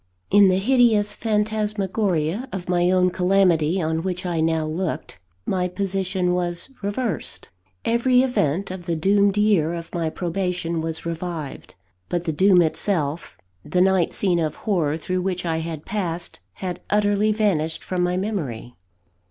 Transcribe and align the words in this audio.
In 0.31 0.47
the 0.47 0.57
hideous 0.57 1.13
phantasmagoria 1.13 2.49
of 2.51 2.67
my 2.67 2.89
own 2.89 3.11
calamity 3.11 3.79
on 3.79 4.01
which 4.01 4.25
I 4.25 4.41
now 4.41 4.65
looked, 4.65 5.19
my 5.45 5.67
position 5.67 6.33
was 6.33 6.69
reversed. 6.81 7.49
Every 7.85 8.23
event 8.23 8.71
of 8.71 8.87
the 8.87 8.95
doomed 8.95 9.37
year 9.37 9.75
of 9.75 9.93
my 9.93 10.09
probation 10.09 10.81
was 10.81 11.05
revived. 11.05 11.75
But 12.09 12.23
the 12.23 12.33
doom 12.33 12.63
itself, 12.63 13.37
the 13.63 13.79
night 13.79 14.15
scene 14.15 14.39
of 14.39 14.55
horror 14.65 14.97
through 14.97 15.21
which 15.21 15.45
I 15.45 15.57
had 15.59 15.85
passed, 15.85 16.39
had 16.53 16.81
utterly 16.89 17.31
vanished 17.31 17.83
from 17.83 18.01
my 18.01 18.17
memory. 18.17 18.73